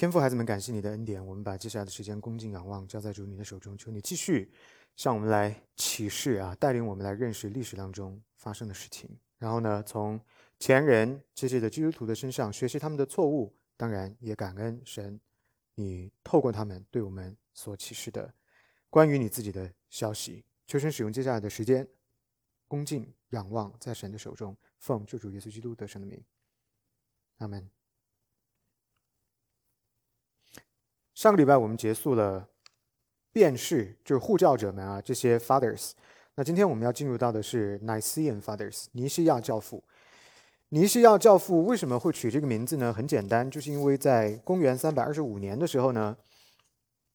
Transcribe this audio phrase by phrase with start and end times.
[0.00, 1.22] 天父，孩子们，感谢你的恩典。
[1.26, 3.76] 我们把接下来的时间恭敬仰望，交在主你的手中。
[3.76, 4.50] 求你继续
[4.96, 9.10] 向我们来启示啊，带领我们来认识历史当中发生的事情。
[9.36, 10.18] 然后呢，从
[10.58, 15.20] 前人这些的基督徒的身上学习他们的错误，当然也感恩神，
[15.74, 18.32] 你透过他们对我们所启示的
[18.88, 20.42] 关于你自己的消息。
[20.66, 21.86] 求神使用接下来的时间，
[22.66, 26.24] 恭敬仰望在神的手中，奉救主耶稣基督得胜的名，
[27.36, 27.70] 阿门。
[31.20, 32.48] 上个礼拜我们结束了
[33.30, 35.90] 辨识，就是护教者们啊，这些 fathers。
[36.36, 39.84] 那今天我们要进入到的是 Nicene fathers，尼西亚教父。
[40.70, 42.90] 尼西亚教父为什么会取这个名字呢？
[42.90, 46.16] 很简单，就是因为在公元三百二十五年的时候呢，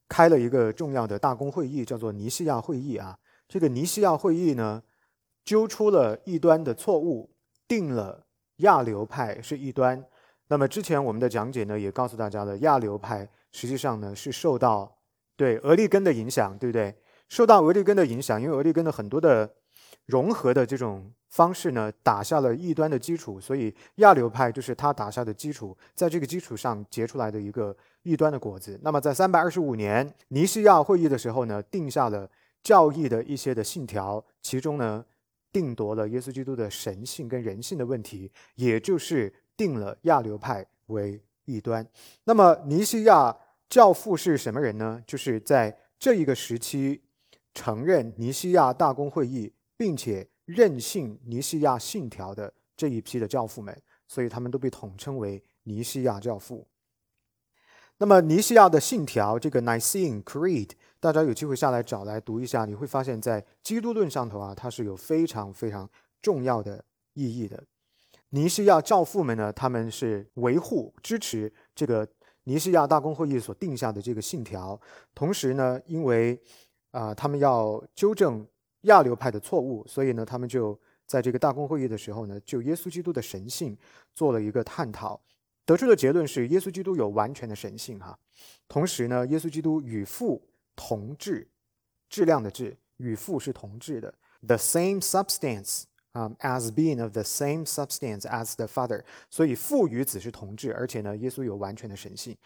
[0.08, 3.18] 开了一个重要的大公会议，叫做尼西亚会议啊。
[3.48, 4.84] 这个尼西亚会议呢，
[5.44, 7.32] 揪出了异端的错误，
[7.68, 8.28] 定了
[8.58, 10.06] 亚流派是异端。
[10.50, 13.28] 那么之前我们的讲解呢，也告诉大家了，亚流派。
[13.56, 14.98] 实际上呢，是受到
[15.38, 16.94] 对俄利根的影响，对不对？
[17.30, 19.50] 受到俄利根的影响，因为俄利根的很多的
[20.08, 28.78] 融合的这种方式呢，打下了异端的基础，所以亚流派就是他打下的基础，在这个基础上结出来的一个异端的果子。
[28.84, 32.30] 那么在三百二十五年尼西亚会议的时候呢，定下了
[32.62, 35.06] 教义的一些的信条，其中呢，
[35.54, 41.88] 定夺了耶稣基督的神性跟人性的问题，也就是定了亚流派为异端。
[42.26, 43.36] 那么尼西亚。
[43.68, 45.04] 教父是什么人呢？
[45.08, 47.02] 就是在这一个时期
[47.54, 53.76] 承认尼西亚大公会议，并且任信尼西亚信条的这一批的教父们，
[54.08, 56.68] 所以他们都被统称为尼西亚教父。
[57.98, 65.90] 那么尼西亚的信条，这个 Nicene Creed，大家有机会下来找来读一下，你会发现在基督论上头啊，它是有非常非常
[66.22, 67.64] 重要的意义的。
[68.30, 72.08] 尼西亚教父们呢，他们是维护支持这个。
[72.46, 74.80] 尼西亚大公会议所定下的这个信条，
[75.14, 76.40] 同时呢，因为
[76.92, 78.48] 啊，他们要纠正
[78.82, 83.78] 亚流派的错误，所以呢，他们就在这个大公会议的时候呢，就耶稣基督的神性
[84.14, 85.20] 做了一个探讨，
[85.66, 88.18] 得出的结论是耶稣基督有完全的神性哈。
[88.68, 91.48] 同时呢，耶稣基督与父同质，
[92.10, 94.14] 质量的质与父是同质的
[94.46, 95.86] ，the same substance。
[96.16, 102.38] 啊，as being of the same substance as the Father，所以父与子是同质，而且呢，耶稣有完全的神性。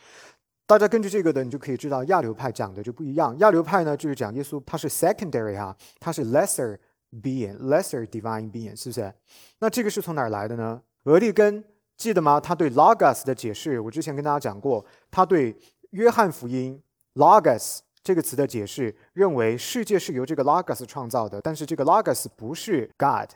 [0.66, 3.38] 大家根据这个的，你就可以知道亚流派讲的就不一样。
[3.38, 6.80] 亚流派呢，就是讲耶稣他是 secondary 哈，他是 lesser
[7.22, 9.14] being，lesser divine being，是不是？
[9.60, 10.82] 那这个是从哪儿来的呢？
[11.04, 11.64] 俄利根
[11.96, 12.40] 记得吗？
[12.40, 15.56] 他对 logos 的解释，我之前跟大家讲过，他对
[15.92, 16.82] 约翰福音
[17.14, 23.30] logos 这个词的解释，认为世界是由这个 logos 创造的，但是这个 logos 不是 God。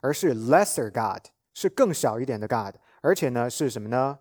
[0.00, 4.20] 而是 lesser God，是更小一点的 God，而且呢是什么呢？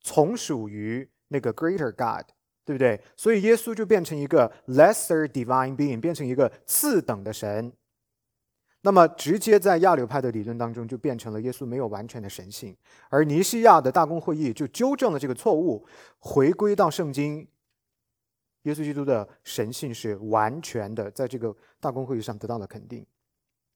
[0.00, 2.30] 从属于那个 greater God，
[2.64, 3.02] 对不对？
[3.16, 7.72] 所以耶稣就变成一个 lesser divine being，变成一个次等的神。
[8.82, 12.76] 那么直接在亚流派的理论当中，就变成了耶稣没有完全的神性。
[13.08, 15.84] 而尼西亚的大公会议就纠正了这个错误，
[16.20, 17.48] 回归到圣经，
[18.62, 23.04] 耶稣基督的神性是完全的，在这个大公会议上得到了肯定。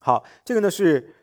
[0.01, 1.15] 好，这个呢是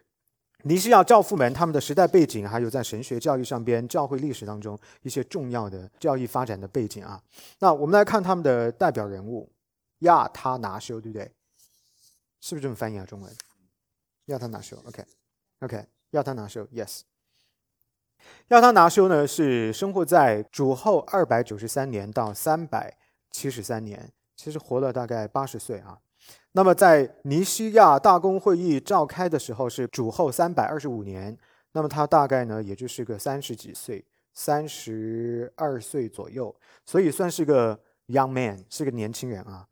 [0.64, 7.22] 尼西亚教父们他们的时代背景，还有在神学教育上边、教会历史当中一些重要的教育发展的背景啊。
[7.60, 9.52] 那我们来看他们的代表人物
[10.00, 11.32] 亚他拿修，对不对？
[12.40, 13.06] 是不是这么翻译啊？
[13.06, 13.36] 中文
[14.26, 17.02] 亚他拿修，OK，OK，亚他拿修，Yes。
[18.50, 22.98] 亚他拿修呢是生活在主后二百九十三年到三百
[23.32, 26.00] 七十三年，其实活了大概八十岁啊。
[26.58, 31.38] 那么，在尼西亚大公会议召开的时候是主后三百二十五年，
[31.74, 34.04] 那么他大概呢，也就是个三十几岁，
[34.34, 39.68] 三十二岁左右，所以算是个 young man，是个年轻人啊。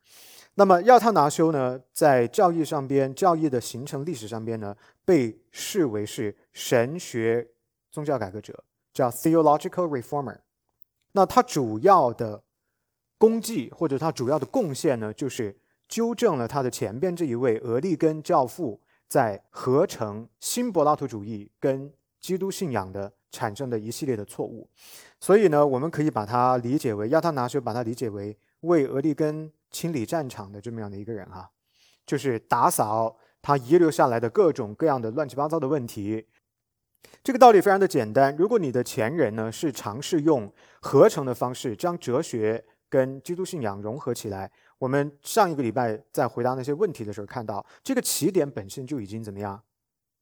[0.53, 7.47] 那么亚他拿修呢，在教义上边，教义的形成历史上边呢，被视为是神学
[7.91, 8.63] 宗教改革者，
[8.94, 10.38] 叫 theological reformer。
[11.14, 12.43] 那他主要的
[13.17, 15.58] 功绩或者他主要的贡献呢，就是。
[15.87, 24.67] 纠正了他的前边这一位俄利根教父在合成新柏拉图主义跟基督信仰的产生的一系列的错误，
[25.20, 31.49] 所以呢，我们可以把它理解为亚他拿修，把它理解为为俄利根清理战场的这么样的一个人哈，
[32.05, 36.26] 就是打扫他遗留下来的各种各样的乱七八糟的问题。
[37.23, 40.52] 这个道理非常的简单，如果你的前人呢是尝试用
[40.82, 44.52] 合成的方式将哲学跟基督信仰融合起来。
[44.85, 49.59] 我们上一个礼拜在回答那些问题的时候，看到这个起点本身就已经怎么样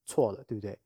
[0.06, 0.80] 错了，对不对？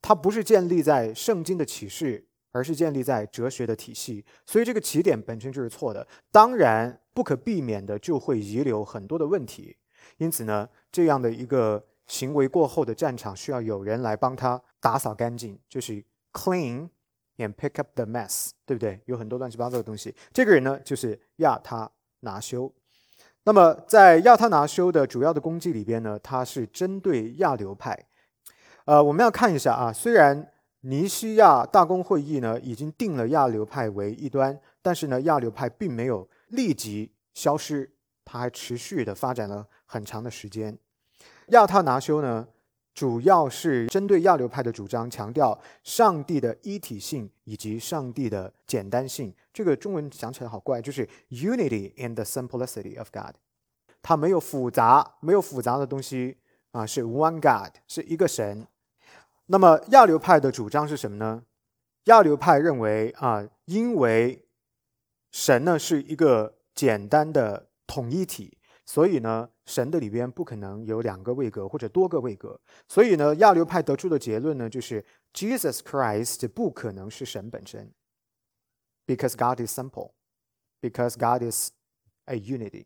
[0.00, 4.24] 它不是建立在圣经的启示，而是建立在哲学的体系。
[4.46, 9.76] 所以这个起点本身就是错的，当然不可避免的就会遗留很多的问题。
[10.18, 16.00] 因此呢，这样的一个行为过后的战场需要有人来帮他打扫干净，就是
[16.32, 16.88] clean
[17.38, 19.00] and pick up the mess，对不对？
[19.06, 20.14] 有很多乱七八糟的东西。
[20.32, 21.90] 这个人呢，就是亚他
[22.20, 22.72] 拿修。
[23.46, 27.96] 那么在亚他拿修的主要的功绩里边呢，它是针对亚流派。
[28.86, 30.50] 呃，我们要看一下啊，虽然
[30.80, 37.88] 尼西亚大公会议呢已经定了亚流派为一端，但是呢，亚流派并没有立即消失，
[38.24, 40.76] 它还持续的发展了很长的时间。
[41.50, 42.48] 亚他拿修呢，
[42.96, 49.34] 主要是针对亚流派的主张，强调上帝的一体性以及上帝的简单性。
[49.52, 53.34] 这个中文讲起来好怪，就是 unity in the simplicity of God。
[54.00, 56.38] 它没有复杂，没有复杂的东西
[56.70, 58.66] 啊，是 one God，是一个神。
[59.48, 61.42] 那么亚流派的主张是什么呢？
[62.04, 64.48] 亚流派认为啊，因为
[65.30, 68.56] 神呢是一个简单的统一体，
[68.86, 69.50] 所以呢。
[69.66, 75.04] 神的里边不可能有两个位格或者多个位格，所以呢，亚流派得出的结论呢，就是
[75.34, 77.92] Jesus Christ 不可能是神本身
[79.06, 81.72] ，because God is simple，because God is
[82.26, 82.84] a unity。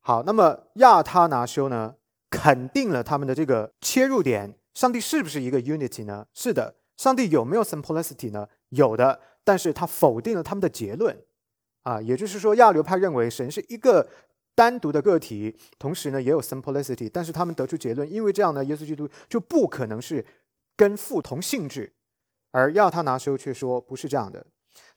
[0.00, 1.96] 好，那么亚他拿修呢，
[2.30, 6.26] 肯定了他们的这个切入点：上帝是不是一个 unity 呢？
[6.32, 6.76] 是的。
[6.96, 8.48] 上帝有没有 simplicity 呢？
[8.70, 9.20] 有的。
[9.44, 11.22] 但是他否定了他们的结论，
[11.82, 14.08] 啊，也就是说，亚流派认为神是一个。
[14.54, 20.24] 单独的个体，同时呢也有 simplicity，但是他们得出结论，因为这样呢，耶稣基督就不可能是
[20.76, 21.92] 跟父同性质，
[22.52, 24.46] 而亚他拿修却说不是这样的。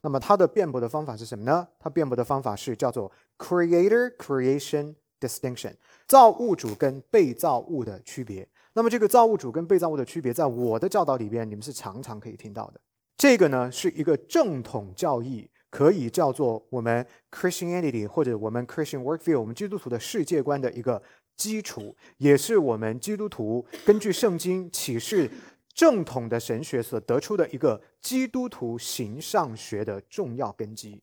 [0.02, 1.68] 那么他的辩驳的方法是什么呢？
[1.80, 5.74] 他辩驳的方法是叫做 creator creation distinction，
[6.08, 8.48] 造物主跟被造物的区别。
[8.74, 12.80] 那么这个造物主跟被造物的区别，在我的教导里边，你们是常常可以听到的。
[13.18, 15.50] 这个呢是一个正统教义。
[15.70, 21.04] 可以叫做我们 Christianity 或者我们 Christian worldview，我们基督徒的世界观的一个
[21.36, 25.30] 基础，也是我们基督徒根据圣经启示
[25.74, 31.02] 正统的神学所得出的一个基督徒形上学的重要根基。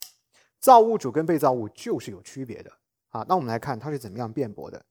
[0.59, 2.73] 造物主跟被造物就是有区别的
[3.11, 3.25] 啊。
[3.29, 4.85] 那我们来看他是怎么样辩驳的。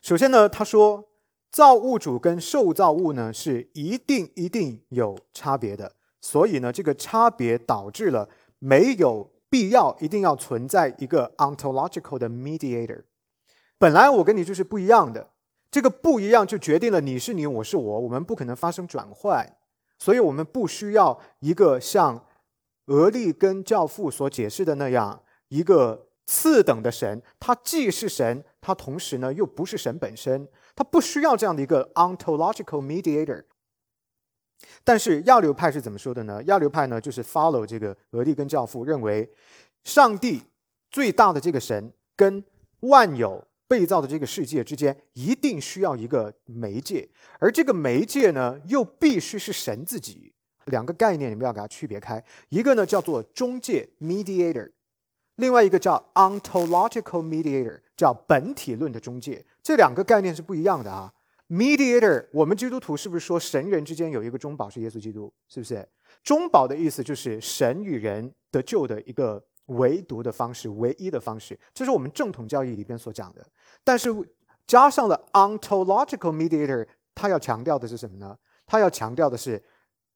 [0.00, 1.08] 首先呢，他说
[1.50, 8.28] 造物主跟受造物呢是一定一定有差别的，所以呢，这个差别导致了。
[8.58, 13.02] 没有必要一定要存在一个 ontological 的 mediator。
[13.78, 15.30] 本来我跟你就是不一样的，
[15.70, 19.56] 这个不一样就决定了你是你，我是我，我们不可能发生转换，
[19.98, 22.24] 所以我们不需要一个像
[22.86, 33.44] 俄利根教父所解释的那样一个次等的神，他既是神，他同时呢又不是神本身，他不需要这样的一个 ontological mediator。
[34.84, 36.42] 但是亚流派是怎么说的呢？
[36.44, 39.28] 亚流派呢，就是 follow 这个俄利根教父，认为
[39.84, 40.42] 上帝
[40.90, 42.42] 最大的这个神跟
[42.80, 47.08] 万有被造的这个世界之间一定需要一个媒介，
[47.40, 50.32] 而这个媒介呢，又必须是神自己。
[50.66, 54.70] 两个概念你们要给它区别开，一个呢叫做中介 （mediator），
[55.36, 59.44] 另外一个叫 ontological mediator，叫本体论的中介。
[59.62, 61.12] 这两个概念是不一样的啊。
[61.48, 65.32] Mediator，我们基督徒是不是说神人之间有一个中保是耶稣基督？
[65.48, 65.88] 是不是？
[66.22, 73.46] 中保的意思就是神与人得救的一个唯独的方式，唯一的方式，这是我们正统教义里边所讲的。
[73.84, 74.10] 但是
[74.66, 78.36] 加上了 ontological mediator，他要强调的是什么呢？
[78.66, 79.62] 他要强调的是，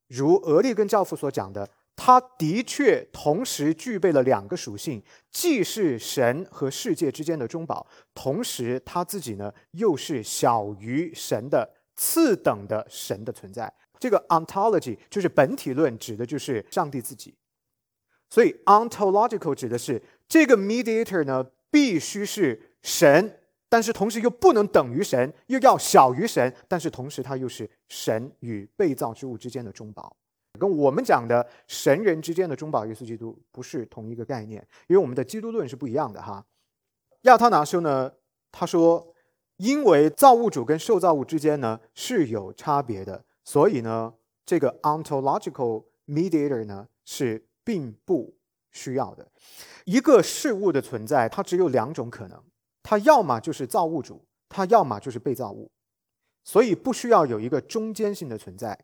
[0.07, 1.69] 如俄利根教父所讲的。
[2.03, 13.71] 他的确同时具备了两个属性，既是神和世界之间的中保，同时他自己呢又是小于神的次等的神的存在。
[13.99, 17.35] 这个 ontology 就是本体论，指的就是上帝自己。
[18.31, 30.17] 所以 ontological 指的是这个 mediator 呢必须是神，但是同时又不能等于神，又要小于神，但是同时他又是神与被造之物之间的中保。
[30.61, 36.45] 跟我们讲的神人之间的中保耶稣基督不是同一个概念，因为我们的基督论是不一样的哈。
[37.23, 38.11] 亚他拿修呢，
[38.51, 39.11] 他说，
[39.57, 44.13] 因为造物主跟受造物之间呢是有差别的，所以呢，
[44.45, 48.35] 这个 ontological mediator 呢是并不
[48.69, 49.31] 需要的。
[49.85, 52.39] 一个事物的存在，它只有两种可能，
[52.83, 55.71] 它要么就是造物主，它要么就是被造物，
[56.43, 58.77] 所以不需要有一个中间性的存在。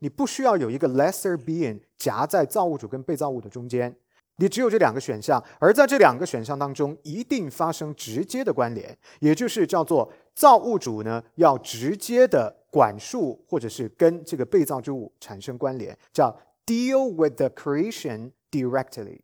[0.00, 3.94] 你不需要有一个 lesser being 夹在造物主跟被造物的中间，
[4.36, 19.20] 你只有这两个选项，而在这两个选项当中，一定发生直接的关联，也就是叫做造物主呢要直接的管束或者是跟这个被造之物产生关联，叫 deal with the creation directly，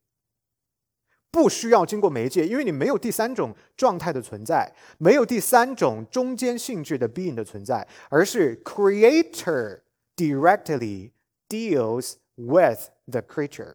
[1.30, 9.80] 不需要经过媒介，因为你没有第三种状态的存在，没有第三种中间性质的 being 的存在，而是 creator
[10.16, 11.12] directly
[11.49, 13.75] deals with the creature，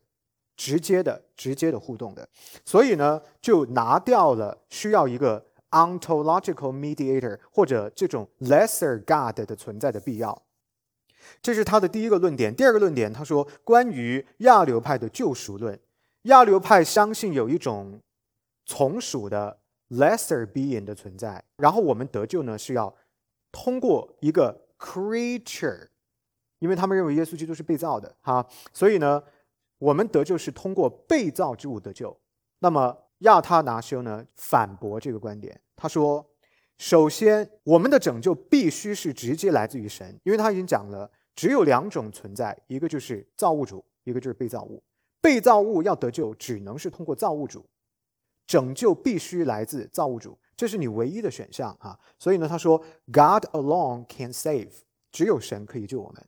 [0.57, 2.27] 直接的、直接的互动的，
[2.65, 10.43] 所以呢，就拿掉了需要一个 ontological mediator 或者这种 lesser God 的存在的必要。
[11.41, 12.53] 这是他的第一个论点。
[12.53, 15.79] 第二个论点，他说关于亚流派的救赎论，
[16.23, 18.01] 亚流派相信有一种
[18.65, 22.93] 从属的 lesser being 的存在，然后我们得救呢是要
[23.51, 25.87] 通过一个 creature，
[26.61, 29.21] 因为他们认为耶稣基督是被造的，哈，所以呢，
[29.77, 32.17] 我们得救是通过被造之物得救。
[32.59, 36.25] 那么亚他拿修呢反驳这个观点，他说。
[36.77, 44.81] 首先，我们的拯救必须是直接来自于神，因为他已经讲了，只有两种存在，一个就是造物主，一个就是被造物。
[45.21, 47.61] 被造物要得救，只能是通过造物主；
[48.47, 51.99] 拯救必须来自造物主，这是你唯一的选项啊。
[52.17, 52.79] 所以呢，他说
[53.13, 54.71] ，God alone can save，
[55.11, 56.27] 只有神可以救我们。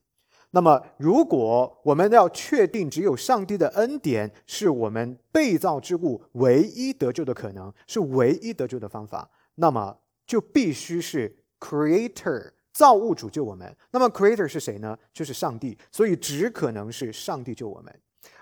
[0.55, 9.99] 那么，如果我们要确定只有上帝的恩典是我们被造之物唯一得救的可能，是唯一得救的方法，那么。
[10.25, 13.75] 就必须是 Creator 造物主救我们。
[13.91, 14.97] 那么 Creator 是谁呢？
[15.11, 15.77] 就是上帝。
[15.91, 17.93] 所以只可能是上帝救我们，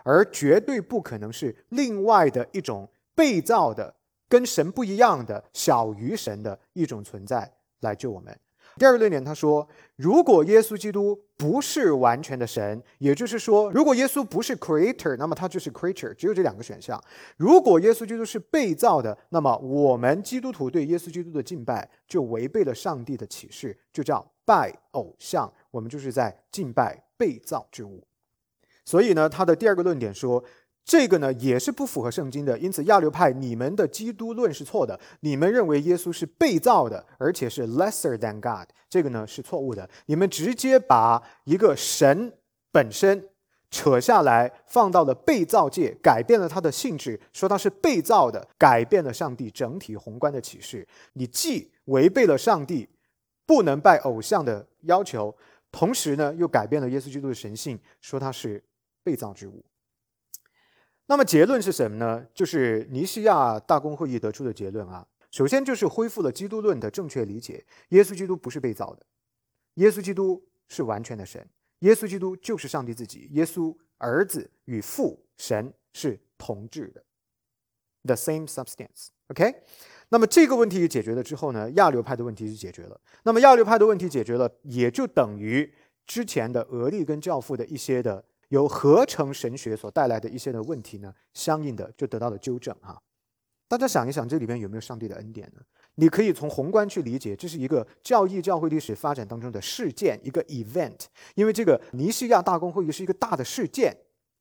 [0.04, 3.96] 而绝对不可能是另外的一种被造的、
[4.30, 8.40] 跟神不一样的小于神的一种存在来救我们。
[8.82, 17.00] 第二个论点，他说，如果耶稣基督不是完全的神，也就是说，如果耶稣不是 creator，那么他就是 creature，只有这两个选项。
[17.38, 25.54] 如果耶稣基督是被造的，那么我们基督徒对耶稣基督的敬拜就违背了上帝的启示，就叫拜偶像。
[25.70, 28.04] 我们就是在敬拜被造之物。
[28.84, 30.44] 所以呢，他的第二个论点说。
[30.84, 35.00] 这个呢也是不符合圣经的，因此亚流派你们的基督论是错的。
[35.22, 39.90] 你们认为耶稣是被造的，而且是 lesser than God，这个呢是错误的。
[40.08, 42.34] 你们直接把一个神
[42.72, 43.30] 本身
[43.70, 50.86] 扯下来，放到了被造界，改变了它的性质，说它是被造的，改变了上帝整体宏观的启示。
[51.14, 52.90] 你既违背了上帝
[53.46, 55.34] 不能拜偶像的要求，
[55.72, 58.62] 同时呢又改变了耶稣基督的神性，说他是
[59.04, 59.64] 被造之物。
[61.12, 62.26] 那么结论是什么呢？
[62.34, 65.06] 就是尼西亚大公会议得出的结论啊。
[65.30, 69.06] 首先就是恢复了基督论的正确理解：耶稣基督不是被造的，
[69.74, 71.46] 耶稣基督是完全的神，
[71.80, 77.04] 耶稣基督就是上帝自己，耶稣儿子与父神是同质的
[78.06, 79.08] ，the same substance。
[79.28, 79.54] OK，
[80.08, 82.98] 那么这个问题解决了之后呢，亚流派的问题就解决了。
[83.24, 85.74] 那么亚流派的问题解决了，也就等于
[86.08, 88.24] 之前的俄利跟教父的一些的。
[88.52, 93.02] 由合成神学所带来的一些的问题呢，相应的就得到了纠正哈。
[93.70, 95.62] 大家想一想，这里边有没有上帝的恩典呢？
[95.96, 101.06] 你可以从宏观去理解，这是一个教义教会历史发展当中的事件，一个 event。
[101.36, 103.96] 因为这个尼西亚大公会议是一个大的事件，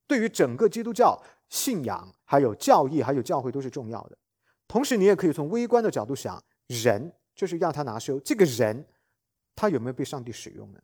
[0.09, 1.17] 对于整个基督教
[1.49, 4.19] 信仰、还有教义、还有教会都是重要的。
[4.67, 8.85] 同时，你也可以从微观的角度想，人就是亚他拿修这个人，
[9.55, 10.81] 他有没有被上帝使用呢？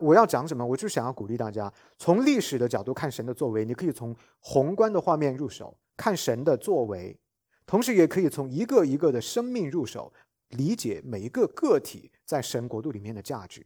[0.00, 0.64] 我要讲什么？
[0.64, 7.18] 我就想要鼓励大家，从历史的角度看神的作为，你可以从宏观的画面入手看神的作为，
[7.66, 10.12] 同时也可以从一个一个的生命入手，
[10.48, 13.64] 理解每一个个体在神国度里面的价值。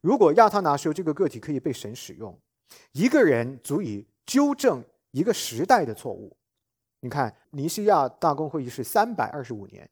[0.00, 2.38] 如果亚他拿修这个个体可以被神使用，
[2.92, 6.36] 一个人足以纠正一个时代的错误。
[7.00, 9.88] 你看，尼西亚大公会议是三百二十五年，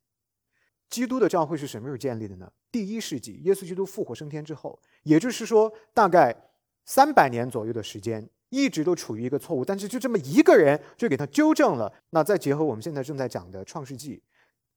[0.91, 2.51] 基督的教会是什么时候建立的呢？
[2.75, 6.35] 第一世纪，耶稣基督复活升天之后，也就是说，大概
[6.85, 9.65] 三百年左右的时间，一直都处于一个错误。
[9.65, 11.95] 但是就这么一个人，就给他纠正了。
[12.11, 14.21] 那再结合我们现在正在讲的创世纪，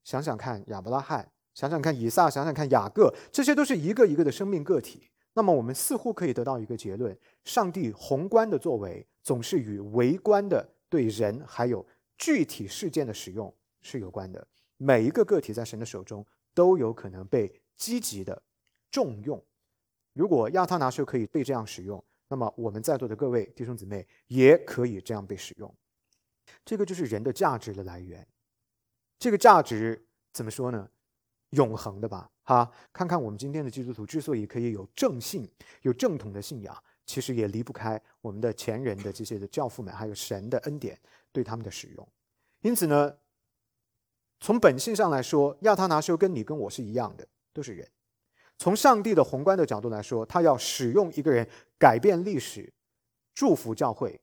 [0.04, 5.10] 想想看亚伯拉罕，想想看以撒，想想看雅各，这些都是一个一个的生命个体。
[5.34, 11.84] 那么我们似乎可以得到一个结论：上帝宏观的作为，总是与微观的对人还有
[12.16, 13.52] 具体事件的使用
[13.82, 14.48] 是有关的。
[14.78, 16.24] 每一个个体在神的手中
[16.54, 17.52] 都有可能被。
[17.78, 18.42] 积极的
[18.92, 19.42] 重用，
[20.14, 25.74] 如果亚他拿修可以被这样使用，那么我们在座的各位弟兄姊妹也可以这样被使用。
[26.66, 28.28] 这个就是人的价值的来源。
[29.20, 30.90] 这个价值怎么说呢？
[31.52, 32.30] 永恒的吧。
[32.44, 35.50] 哈，看看我们今天的基督徒之所以可以有正信、
[35.82, 41.00] 有正统的信仰，其实也离不开我们的前人的这些的教父们，还有神的恩典
[41.32, 42.08] 对他们的使用。
[42.62, 43.18] 因此呢，
[44.40, 47.28] 从本性上来说，亚他拿修跟你跟我是一样的。
[47.58, 47.90] 都是人，
[48.60, 51.50] 从上帝的宏观的角度来说，他要使用一个人
[51.80, 52.72] 改变历史，
[53.34, 54.22] 祝福教会，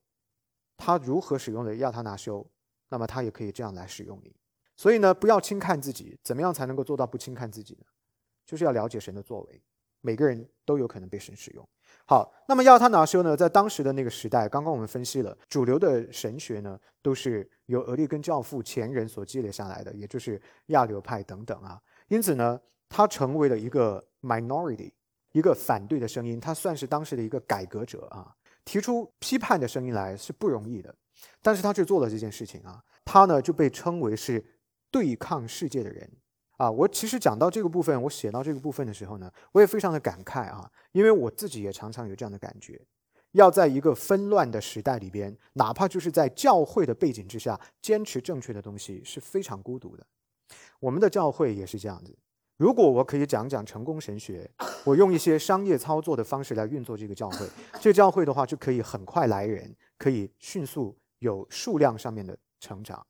[0.76, 2.48] 他如何使用的亚他拿修，
[2.90, 4.36] 那么他也可以这样来使用你。
[4.76, 7.86] 所以呢，不要轻看自己，怎么样才能够做到不轻看自己呢？
[8.46, 9.60] 就是要了解神的作为，
[10.00, 11.68] 每个人都有可能被神使用。
[12.06, 21.80] 好，那么亚他拿修呢，在当时的那个时代，刚刚我们分析了主流的神学呢，都是由俄利根教父前人所积累下来的，也就是亚流派等等啊。
[22.08, 22.60] 因此呢，
[22.96, 24.92] 他成为了一个 minority，
[25.32, 28.32] 一个反对的声音，他算是当时的一个改革者啊，
[28.64, 30.94] 提出批判的声音来是不容易的，
[31.42, 34.60] 但是他却做了这件事情啊，他呢就被称为是
[34.92, 36.08] 对抗世界的人。
[36.56, 42.80] 啊，我其实讲到这个部分，我写到这个部分的时候呢，我也非常的感慨啊，因为我自己也常常有这样的感觉，
[43.32, 50.06] 要在一个纷乱的时代里边，哪怕就是在教会的背景之下，坚持正确的东西是非常孤独的。
[50.78, 52.16] 我们的教会也是这样子。
[52.56, 54.50] 如果我可以讲讲成功神学，
[54.84, 57.46] 我用一些商业操作的方式来运作这个教会，
[57.80, 63.06] 这个教会的话就可以很快来人，可以迅速有数量上面的成长。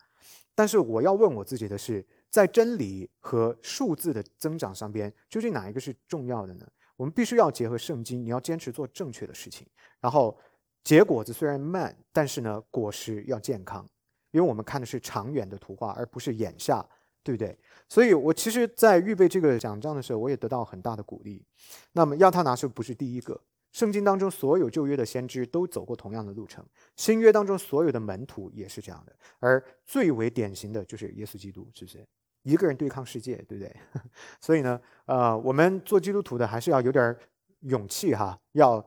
[0.55, 2.07] 但是我要问我自己的是。
[2.35, 6.67] 在真理和数字的增长上边，究竟哪一个是重要的呢？
[6.97, 9.65] 我们必须要结合圣经，你要坚持做正确的事情，
[10.01, 10.37] 然后
[10.83, 13.89] 结果子虽然慢，但是呢，果实要健康，
[14.33, 16.85] 因为我们看的是长远的图画，而不是眼下，
[17.25, 17.59] 对不对？
[17.89, 21.45] 所以我其实，在预备这个奖章的时候，我也得到很大的鼓励。
[21.93, 23.41] 那么亚他拿是不是第一个？
[23.73, 26.65] 圣经当中所有旧约的先知都走过同样的路程，
[26.95, 32.07] 新约当中所有的门徒也是这样的，而最为典型的就是耶稣基督，是不是？
[32.45, 33.77] 一个人对抗世界，对不对？
[34.41, 37.17] 所以呢，呃，我们做基督徒的还是要有点
[37.63, 38.87] 勇气哈，要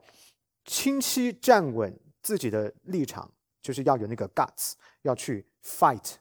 [0.64, 3.30] 清晰站稳自己的立场，
[3.62, 6.14] 就是要有那个 guts，要去 fight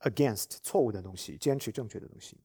[0.00, 2.36] against 错误的东西，坚持正确的东西。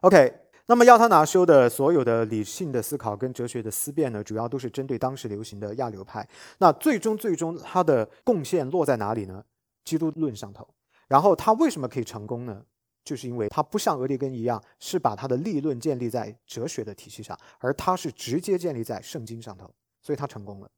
[0.00, 6.28] OK，那么亚他拿修的所有的理性的思考跟哲学的思辨呢，主要都是针对当时流行的亚流派。
[6.58, 9.44] 那最终最终他的贡献落在哪里呢？
[9.84, 10.68] 基督论上头。
[11.08, 12.64] 然后他为什么可以成功呢？
[13.04, 20.68] 就是因为他不像俄狄根一样，是把他的立论建立在哲学的体系上，而他是直接建立在圣经上头，所以他成功了，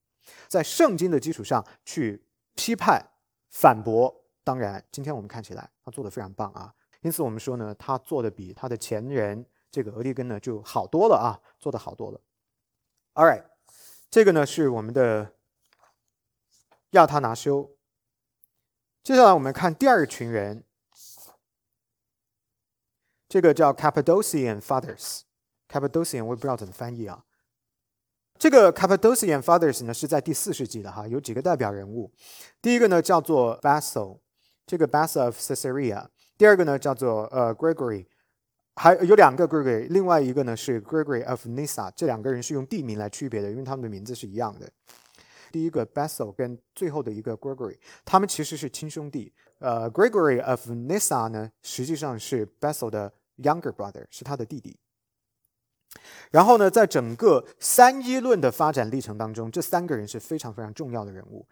[0.46, 2.22] 在圣经的基础上去
[2.55, 3.02] 批判、
[3.48, 4.14] 反驳。
[4.48, 12.18] 当然，今天我们看起来他做的非常棒啊，因此我们说呢，他做的比他的前人这个俄狄根呢就好多了啊，做的好多了。
[13.12, 13.44] All right，
[14.08, 15.34] 这个呢是我们的
[16.92, 17.76] 亚他拿修。
[19.02, 20.64] 接下来我们看第二群人。
[23.28, 27.26] 这个叫 Cappadocian Fathers，Cappadocian 我也不知道怎么翻译啊。
[28.38, 32.11] 这个 Cappadocian Fathers 呢是在第四世纪的哈，有几个代表人物。
[32.62, 34.20] 第一个呢叫做 Basil，
[34.68, 36.07] 这个 Basil of Caesarea。
[36.37, 38.07] 第二个呢叫做呃 Gregory，
[38.76, 41.90] 还有两个 Gregory，另外一个呢是 Gregory of Nyssa。
[41.96, 44.70] 这两个人是用地名来区别的，因为他们的名字是一样的。
[45.50, 49.33] 第一个 Basil 跟最后的一个 Gregory，他们其实是亲兄弟。
[49.59, 53.12] 呃，Gregory of Nyssa 呢实际上是 Basil 的。
[53.40, 54.76] Younger brother 是他的弟弟。
[56.33, 61.46] 然后呢，在整个三一论的发展历程当中，这三个人是非常非常重要的人物。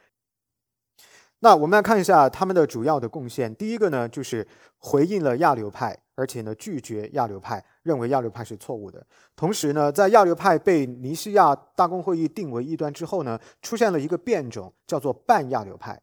[1.41, 3.55] 那我们来看一下他们的主要的贡献。
[3.55, 4.47] 第一个呢，就是
[4.79, 9.07] 回应了亚流派，而且呢拒绝亚流派，认为亚流派是错误的。
[9.37, 16.01] 同时呢，在亚流派被尼西亚大公会议定为异端之后呢，出现了一个变种，叫做半亚流派，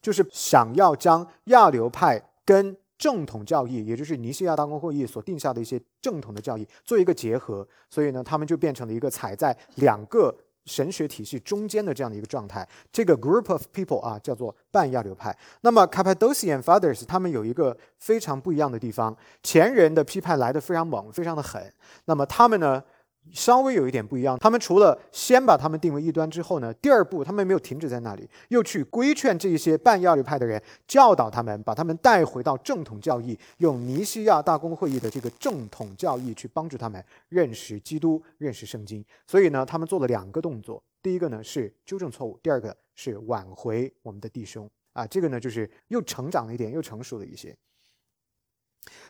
[0.00, 10.34] 就是想要将亚流派跟正统教义，也就是尼西亚大公会议所定下的一些正统的教义，做一个结合，所以呢，他们就变成了一个踩在两个
[10.66, 12.68] 神学体系中间的这样的一个状态。
[12.92, 15.36] 这个 group of people 啊，叫做半亚流派。
[15.62, 21.72] 那么 Cappadocian Fathers 他们有一个非常不一样的地方，前人的批判来的非常猛，非常的狠。
[22.04, 22.82] 那么他们呢？
[23.32, 39.04] 稍微有一点不一样，他们除了先把他们定为异端之后呢，第二步他们没有停止在那里，又去规劝这一些半亚流派的人，教导他们，把他们带回到正统教义，用尼西亚大公会议的这个正统教义去帮助他们认识基督、认识圣经。
[39.26, 47.54] 所以呢，他们做了两个动作，第一个呢是纠正错误，第二个是挽回我们的弟兄啊，这个呢就是又成长了一点，又成熟了一些。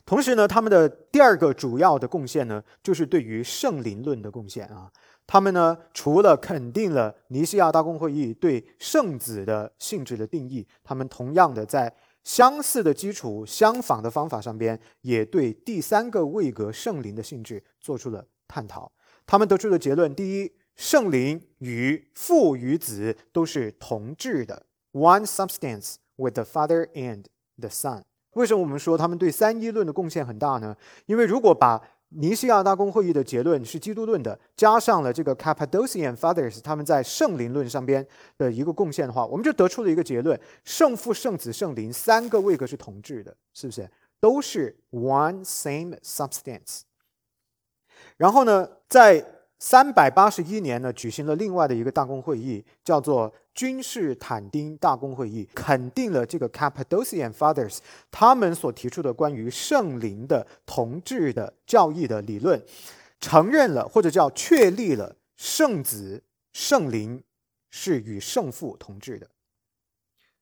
[0.05, 4.91] 同时呢，他们的第二个主要的贡献呢，就是对于圣灵论的贡献啊。
[5.27, 18.93] 他们呢，除了肯定了尼西亚大公会议对圣子的性质的定义，他们同样的在相似的基础、相仿的方法上边，也对第三个位格圣灵的性质做出了探讨。
[19.27, 27.25] 他们得出的结论：第一，圣灵与父与子都是同质的，one substance with the Father and
[27.59, 28.03] the Son。
[28.37, 30.77] 为什么我们说他们对三一论的贡献很大呢？
[31.07, 43.91] 因为如果把尼西亚大公会议的结论是基督论的，加上了这个 Cappadocian Fathers 他们在圣灵论上边的一个贡献的话，我们就得出了一个结论：圣父、圣子、圣灵三个位格是同质的，是不是？
[44.21, 46.83] 都是 one same substance。
[48.19, 49.25] 然后呢，在
[49.59, 57.79] 三百八十一年呢，举行了另外的一个大公会议，叫做君士坦丁大公会议，肯定了这个 Cappadocian Fathers
[58.11, 62.63] 他们所提出的关于圣灵的同治的教义的理论，
[63.19, 67.25] 承认了或者叫确立了圣子、圣灵
[67.71, 69.27] 是与圣父同治的。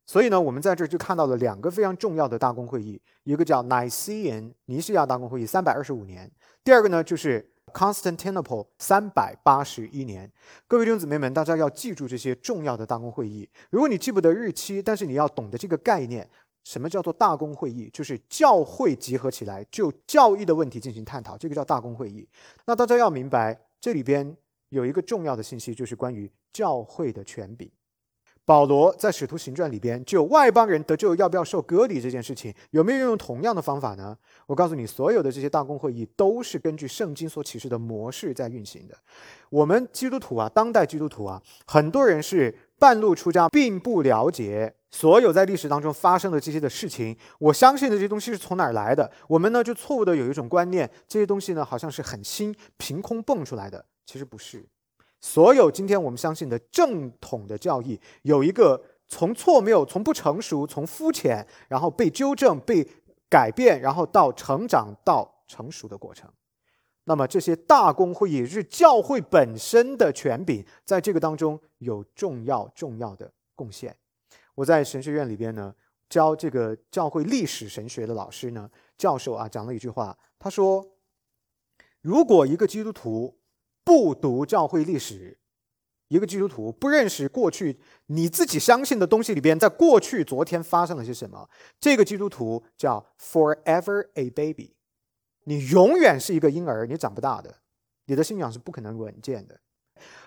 [0.04, 6.28] 所以呢，我们在这就看到了两个非常重要的大公会议，一个叫 Nicene 尼西亚大公会议，三百二十五年；
[6.64, 7.53] 第二个呢，就是。
[7.74, 10.30] Constantinople 三百八十一年，
[10.68, 13.48] 各位弟兄姊妹们，大家要记住这些重要的大公会议。
[13.68, 16.30] 如果你记不得日期，但是你要懂得这个概念，
[16.62, 17.90] 什么叫做大公会议？
[17.92, 22.26] 就是教会集合起来就教义的问题进行探讨，这个叫大公会议。
[22.64, 24.36] 那大家要明白，这里边
[24.68, 27.68] 有一个重要的信息，就是关于教会的权柄。
[28.46, 34.16] 保罗在使徒行传里边，就外邦人得救要不要受割礼这件事情，有没有用同样的方法呢？
[34.46, 38.94] 我告诉你，所有的这些大公会议都是根据圣经所启示的模式在运行的。
[39.48, 47.16] 我们基督徒啊，当代基督徒啊，很多人是半路出家，并不了解所有在历史当中发生的这些的事情。
[47.38, 49.10] 我相信的这些东西是从哪儿来的？
[49.26, 54.66] 我们呢就错误的有一种观念，这些东西呢好像是很新，凭空蹦出来的，其实不是。
[55.24, 62.86] 所有今天我们相信的正统的教义，有一个从错谬、从不成熟、从肤浅，然后被纠正、被
[63.30, 66.30] 改变，然后到成长到成熟的过程。
[67.04, 73.96] 那么这些大公会议是教会本身的权柄，在这个当中有重要重要的贡献。
[74.54, 75.74] 我在神学院里边呢，
[76.10, 80.86] 教这个教会历史神学的老师呢，教授啊讲了一句话，他说
[82.02, 83.38] ：“如果一个基督徒。”
[83.84, 85.38] 不读教会历史，
[86.08, 91.48] 一个基督徒不认识过去你自己相信的东西里边，在过去昨天发生了些什么？
[91.78, 94.74] 这个基督徒叫 forever a baby，
[95.44, 97.56] 你永远是一个婴儿，你长不大的，
[98.06, 99.60] 你的信仰是不可能稳健的。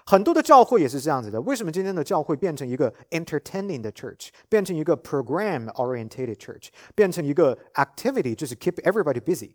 [0.06, 1.41] 很多的教会也是这样子的。
[1.41, 9.52] 为什么今天的教会变成一个 entertaining 的 church，变成一个 program oriented church，变成一个 activity，就是 keep everybody busy？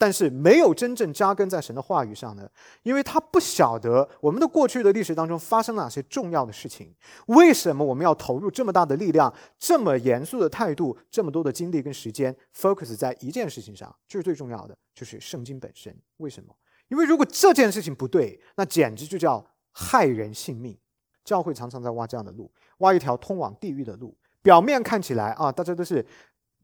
[0.00, 2.48] 但是没有真正扎根在神的话语上呢，
[2.84, 6.94] 因为他不晓得我们的过去的历史当中发生了哪些重要的事情。
[7.26, 15.92] 为什么我们要投入这么大的力量、这么严肃的态度、这么多的精力跟时间，focus 在一件事情上，就是最重要的，就是圣经本身。
[16.18, 16.54] 为什么？
[16.86, 20.78] 因为如果这件事情不对，那简直就叫害人性命。
[21.24, 24.16] 教会常常在挖这样的路，挖一条通往地狱的路。
[24.40, 26.06] 表面看起来啊，大家都是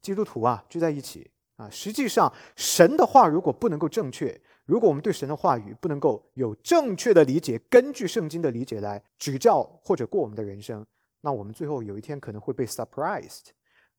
[0.00, 1.30] 基督徒啊，聚在一起。
[1.56, 10.84] 啊，实际上，神的话如果不能够正确，如果我们对神的话语不能够有正确的理解，根据圣经的理解来指教或者过我们的人生，
[11.20, 13.50] 那我们最后有一天可能会被 surprised。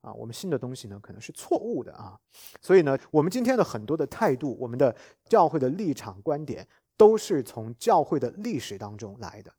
[0.02, 2.16] 啊，我们信的东西呢可能是错误的啊。
[2.60, 4.94] 所以呢，我们今天的很多的态度，我们的
[5.28, 9.52] 教会的立场观点，都是从教会的历史当中来的。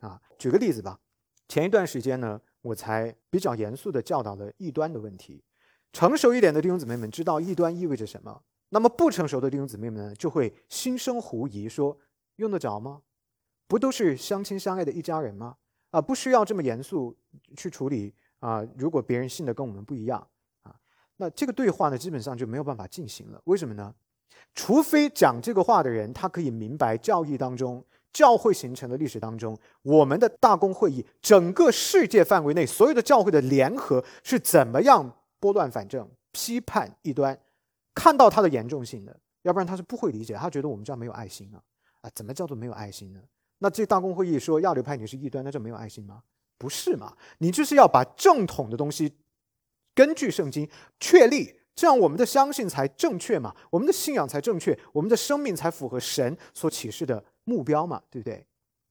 [0.00, 0.98] 啊，举个例子吧，
[1.48, 5.42] 前一段时间呢，我才比较严肃的教导了异端的问题。
[5.96, 11.96] 成熟一点的弟兄姊妹们知道异端意味着什么，那么不成熟的弟兄姊妹们呢，就会心生狐疑，说
[12.36, 13.00] 用得着吗？
[13.66, 15.56] 不都是相亲相爱的一家人吗？
[15.92, 17.16] 啊，不需要这么严肃
[17.56, 18.62] 去处理啊。
[18.76, 20.20] 如果别人信的跟我们不一样
[20.64, 20.76] 啊，
[21.16, 23.40] 那这个对话呢，基本上就没有办法进行了。
[23.44, 23.94] 为什么呢？
[24.54, 27.82] 除非讲这个话的人他可以明白教义当中、
[28.12, 35.16] 教会形成的历史当中，我们的大公会议整个世界范围内所有的教会的联合是怎么样。
[35.38, 37.38] 拨乱反正，批判异端，
[37.94, 40.34] 看到它的严重性的，要不然他是不会理解。
[40.34, 41.62] 他觉得我们这样没有爱心啊
[42.00, 42.10] 啊！
[42.14, 43.20] 怎么叫做没有爱心呢？
[43.58, 46.22] 那这大公会议说亚流派你是异端，那就没有爱心吗？
[46.58, 47.16] 不是嘛？
[47.38, 49.14] 你就是要把正统的东西
[49.94, 50.68] 根据圣经
[51.00, 58.46] 确立，这样我们的相信才正确嘛，我们的信仰才正确，我们的生命才符合神所启示的目标嘛，对不对？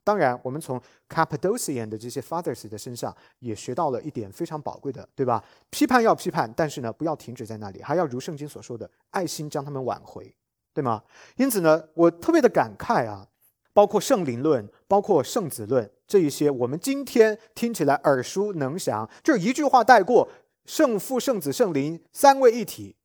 [0.06, 5.44] 当然，我们从 Cappadocian 的这些 Fathers 的身上也学到了一点非常宝贵的，对吧？
[5.72, 10.34] 批判要批判，但是呢，不要停止在那里，还要如圣经所说的，爱心将他们挽回，
[10.76, 11.04] 对吗？
[11.38, 13.28] 因此呢，我特别的感慨啊，
[13.74, 20.30] 包括圣灵论，包括圣子论这一些，我们今天听起来耳熟能详，就是一句话带过，
[20.66, 22.96] 圣父、圣子、圣灵三位一体，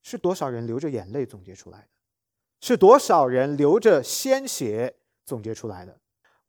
[0.00, 1.86] 是多少人流着眼泪总结出来的？
[2.62, 5.99] 是多少人流着鲜血总结出来的？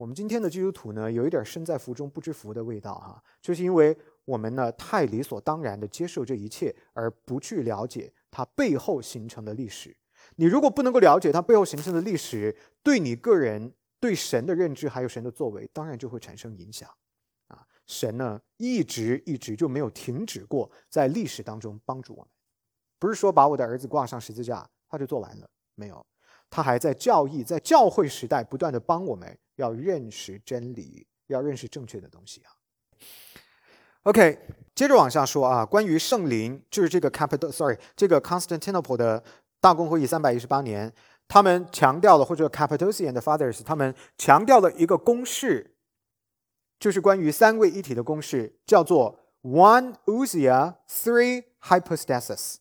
[0.01, 9.95] 我们今天的基督徒呢，有一点身在福中不知福的味道哈，就是因为我们呢太理所当然的接受这一切，而不去了解它背后形成的历史。
[10.37, 16.89] 你如果不能够了解它背后形成的历史，对你个人对神的认知还有神的作为，当然就会产生影响。
[17.49, 22.27] 啊，神呢一直一直就没有停止过在历史当中帮助我们，
[22.97, 26.03] 不是说把我的儿子挂上十字架他就做完了，没有，
[26.49, 32.49] 他还在教义在教会时代不断的帮我们要认识真理，要认识正确的东西啊。
[34.03, 34.39] OK，
[34.73, 39.23] 接着往下说啊，关于圣灵，就是这个 Capitol，sorry，这个 Constantinople 的
[39.59, 40.91] 大公会议三百一十八年，
[41.27, 45.75] 他们强调了，或者 Cappadocian 的 Fathers，他们强调了一个公式，
[46.79, 52.55] 就是关于三位一体的公式，叫做 One Usia，Three Hypostasis。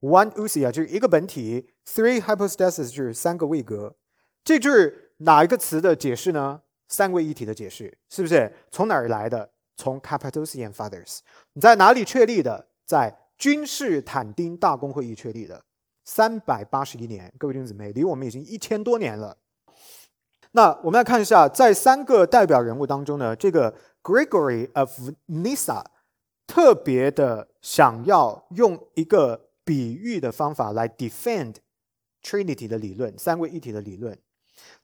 [0.00, 3.96] One Usia 就是一个本体，Three Hypostasis 就是三个位格。
[4.44, 6.62] 这就是哪一个词的解释呢？
[6.88, 8.52] 三位一体的解释，是不是？
[8.70, 9.50] 从哪儿来的？
[9.76, 11.18] 从 Cappadocian Fathers，
[11.54, 12.68] 你在哪里确立的？
[12.84, 15.64] 在君士坦丁大公会议确立的，
[16.04, 17.32] 三百八十一年。
[17.38, 19.38] 各位弟兄姊妹，离我们已经一千多年了。
[20.52, 24.96] 那我们来看一下，在三个代表人物当中呢，这个 Gregory of
[25.26, 25.84] Nyssa
[26.46, 31.56] 特别的想要用一个比喻的方法来 defend
[32.22, 34.16] Trinity 的理论，三位一体的理论。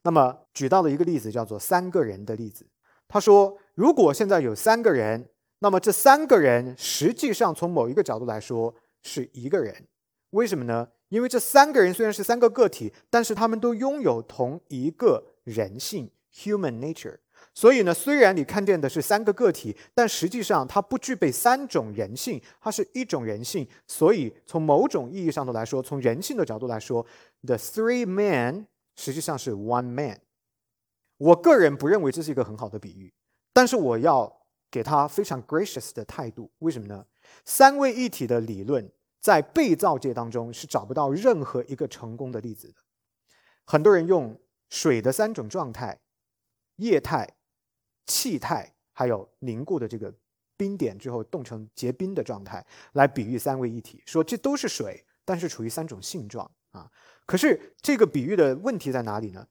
[0.03, 2.65] 那么举到了一个例子，叫做三个人的例子。
[3.07, 3.57] 他说。
[3.73, 5.29] 如果现在有三个人，
[5.59, 9.87] 那么这三个人实际上从某一个角度来说是一个人，
[10.31, 10.89] 为什么呢？
[11.07, 17.17] 因为这三个人虽然是三个个体，但是他们都拥有同一个人性 （human nature）。
[17.53, 23.67] 所以呢，虽然你看见的是三个个体，但实际上它不具备三种人性，它是一种人性。
[23.87, 27.03] 所以从某种意义上的来说，从人性的角度来说
[27.43, 28.65] ，the three men
[29.01, 30.21] 实际上是 one man。
[31.17, 33.11] 我个人不认为这是一个很好的比喻。
[33.51, 37.07] 但是我要给他非常 gracious 的态度，为什么呢？
[37.43, 42.75] 三位一体的理论在被造界当中是找不到任何一个成功的例子的。
[43.65, 45.99] 很多人用水的三种状态：
[46.75, 47.27] 液态、
[48.05, 50.13] 气态，还有凝固的这个
[50.55, 56.89] 冰点之后冻成结冰的状态，来比喻三位一体，说这都是水，但是处于三种性状啊。
[57.25, 59.47] 可是这个比喻的问题在哪里呢？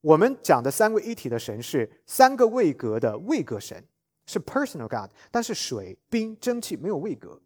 [0.00, 3.82] 我们讲的三位一体的神是三个位格的位格神，
[4.26, 7.40] 是 personal God，但是水、冰、蒸汽没有位格。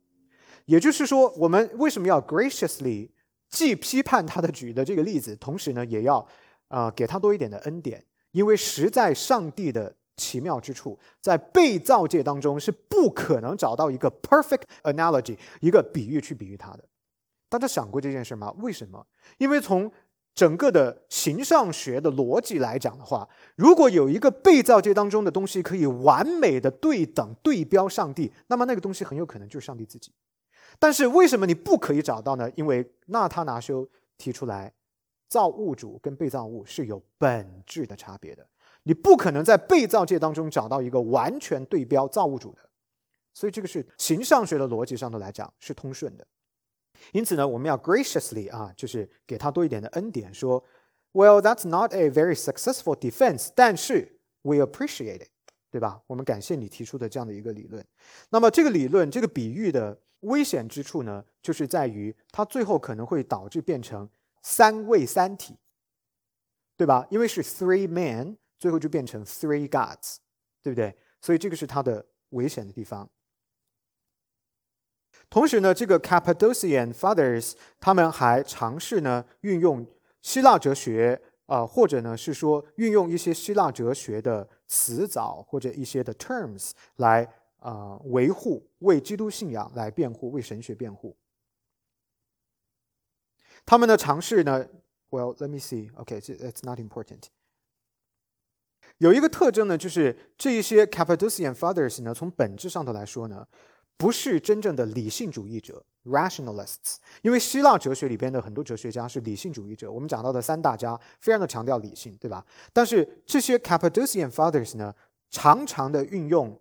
[0.64, 3.10] 也就是说，我们为什么要 graciously
[3.48, 6.26] 既批判他的举的这个例子，同时呢，也要
[6.66, 8.04] 啊给他多一点的恩典？
[8.32, 16.84] 因为实在上帝的奇妙之处，在被造界当中是不可能找到一个 perfect analogy，一个比喻去比喻他的。
[17.48, 18.52] 大家想过这件事吗？
[18.58, 19.06] 为什么？
[19.38, 19.90] 因为从
[20.34, 30.12] 整个的形上学的逻辑来讲的话，如果有一个被造界当中的东西可以完美的对等对标上帝，那么那个东西很有可能就是上帝自己。
[30.78, 32.48] 但是为什么你不可以找到呢？
[32.54, 34.72] 因为纳他拿修提出来，
[35.28, 38.46] 造物主跟被造物是有本质的差别的，
[38.84, 42.58] 你不可能在被造界当中找到一个完全对标造物主的。
[43.34, 46.24] 所以这个是形上学的逻辑上头来讲是通顺的。
[47.12, 50.62] 因此呢，我们要 graciously 啊，就是给他多一点的恩典，说
[51.12, 55.28] ，Well, that's not a very successful defense，但是 we appreciate it，
[55.70, 56.02] 对吧？
[56.06, 57.84] 我们感谢你提出的这样的一个理论。
[58.30, 64.08] 那么这个理论，这个比喻的危险之处呢，就是在于它最后可能会导致变成
[64.42, 65.56] 三位三体，
[66.76, 67.06] 对吧？
[67.10, 70.16] 因为是 three men，最后就变成 three gods，
[70.62, 70.96] 对不对？
[71.20, 73.08] 所以这个是它的危险的地方。
[75.30, 79.86] 同时呢，这个 Cappadocian Fathers 他们还尝试呢运用
[80.22, 91.14] 希腊哲学啊，或者呢是说运用一些希腊哲学的词藻或者一些的 terms 来啊维护为基督信仰来辩护，为神学辩护。
[93.66, 94.66] 他们的尝试呢
[95.10, 95.90] ，Well, let me see.
[95.92, 97.24] Okay, it's not important.
[98.96, 103.46] 有一个特征呢，就是这一些 Cappadocian Fathers 呢，从本质上头来说呢。
[103.98, 109.90] 不是真正的理性主义者 （rationalists），因为希腊哲学里边的很多哲学家是理性主义者。
[109.90, 112.46] 我们讲到的三大家非常的强调理性，对吧？
[112.72, 114.94] 但是这些 Cappadocian Fathers 呢，
[115.30, 116.56] 常常的运用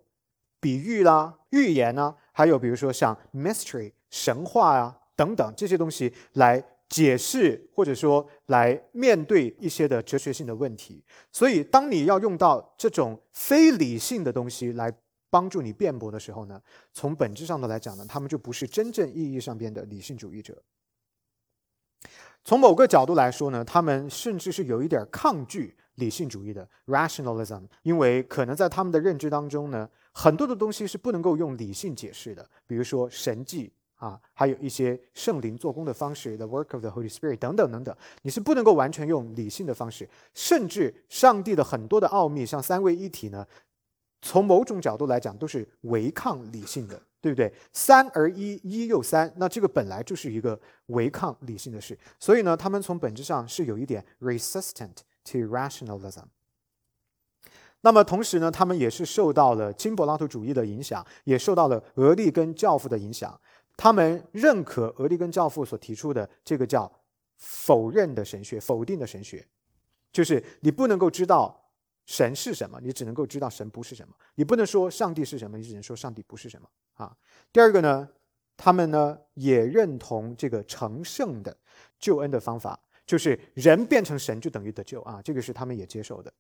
[0.60, 11.04] 比喻啦、预言啊，还有比如说像 mystery 神话啊等等这些东西来解释，或者说来面对一些的哲学性的问题。
[11.32, 14.92] 所以，当你要用到这种非理性的东西来。
[15.38, 16.60] 帮助你辩驳的时候呢，
[16.94, 20.64] 从本质上的来讲呢，他们就不是真正意义上边的理性主义者。
[22.44, 43.46] 从某个角度来说呢，他们甚至是有一点抗拒理性主义的 rationalism，因为可能在他们的认知当中呢，很多的东西是不能够用理性解释的，比如说神迹啊，还有一些圣灵做工的方式，the work of the Holy Spirit 等等等等，你是不能够完全用理性的方式，甚至上帝的很多的奥秘，像三位一体呢，
[44.28, 47.50] 从某种角度来讲都是违抗理性的，对不对？
[47.72, 56.26] 三而一，一又三，那这个本来就是一个违抗理性的事，所以呢，他们从本质上是有一点 resistant to rationalism。
[57.80, 63.40] 那么同时呢，他们也是受到了金柏拉图主义的影响，也受到了俄利根教父的影响。
[63.78, 66.92] 他们认可俄利根教父所提出的这个叫
[67.38, 69.48] 否认的神学，否定的神学，
[70.12, 71.67] 就是你不能够知道
[72.08, 74.16] 神是什么，你只能够知道神不是什么。
[74.34, 77.16] 你不能说上帝是什么，你只能说上帝不是什么啊。
[77.54, 78.10] 第二个呢，
[78.58, 81.56] 他们呢也认同这个成圣的
[82.00, 86.34] 救恩的方法，就是人变成神就等于得救啊，这个是他们也接受的。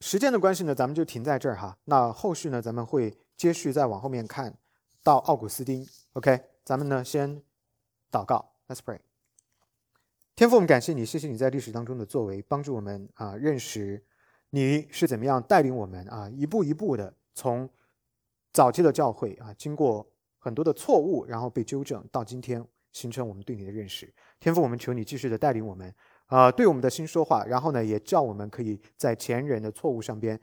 [0.00, 1.76] 时间的关系呢，咱们就停在这儿哈。
[1.84, 4.56] 那后续呢，咱们会接续再往后面看。
[5.02, 7.42] 到奥古斯丁，OK，咱们呢先
[8.12, 8.98] 祷告，Let's pray。
[10.40, 14.02] 天父，我们感谢你，谢谢你在历史当中的作为，帮助我们啊认识
[14.48, 17.68] 你是怎么样带领我们啊一步一步的从
[18.50, 24.10] 早期的教会啊经过很多的错误，然后被纠正，到今天形成我们对你的认识。
[24.38, 30.40] 天父，我们求你继续的带领我们啊对我们的心说话，然后呢也叫我们可以在前人的错误上边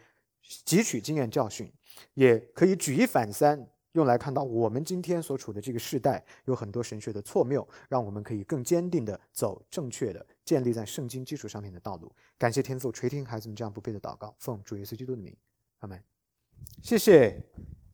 [0.68, 1.74] 汲取经验教训，
[2.14, 3.68] 也可以举一反三。
[3.98, 12.14] 用来看到我们今天所处的这个时代有很多神学的错谬，让我们可以更坚定地走正确的、建立在圣经基础上面的道路。
[12.38, 15.36] 感谢天父垂听孩子们这样不配的祷告，奉主耶稣基督的名，
[15.80, 16.00] 阿门。
[16.84, 17.77] 谢谢。